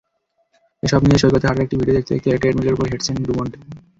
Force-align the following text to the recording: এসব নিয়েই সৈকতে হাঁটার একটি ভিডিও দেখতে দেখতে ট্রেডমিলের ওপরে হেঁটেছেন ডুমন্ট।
এসব 0.83 1.01
নিয়েই 1.03 1.21
সৈকতে 1.21 1.45
হাঁটার 1.47 1.65
একটি 1.65 1.75
ভিডিও 1.79 1.95
দেখতে 1.97 2.11
দেখতে 2.15 2.29
ট্রেডমিলের 2.41 2.75
ওপরে 2.75 2.89
হেঁটেছেন 2.91 3.15
ডুমন্ট। 3.23 3.53